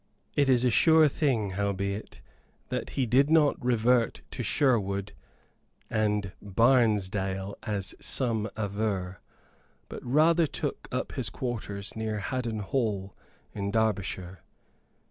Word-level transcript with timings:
It 0.35 0.49
is 0.49 0.65
a 0.65 0.71
sure 0.71 1.07
thing, 1.07 1.51
howbeit, 1.51 2.21
that 2.69 2.89
he 2.97 3.05
did 3.05 3.29
not 3.29 3.63
revert 3.63 4.23
to 4.31 4.41
Sherwood 4.41 5.13
and 5.91 6.31
Barnesdale 6.41 7.55
as 7.61 7.93
some 8.01 8.49
aver, 8.57 9.19
but 9.89 10.03
rather 10.03 10.47
took 10.47 10.87
up 10.91 11.11
his 11.11 11.29
quarters 11.29 11.95
near 11.95 12.17
Haddon 12.17 12.61
Hall, 12.61 13.15
in 13.53 13.69
Derbyshire. 13.69 14.41